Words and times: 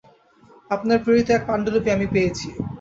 আপনার 0.71 0.97
প্রেরিত 1.03 1.27
এক 1.31 1.43
পাণ্ডুলিপি 1.47 1.89
আমি 1.95 2.07
পেয়েছি। 2.13 2.47